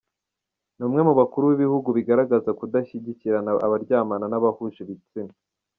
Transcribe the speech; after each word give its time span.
Ni 0.75 0.83
umwe 0.87 1.01
mu 1.07 1.13
bakuru 1.19 1.43
b’ibihugu 1.49 1.87
bagaragaza 1.95 2.49
kudashyigikira 2.59 3.37
abaryamana 3.65 4.25
n’abo 4.27 4.45
bahuje 4.49 4.79
ibitsina. 4.85 5.33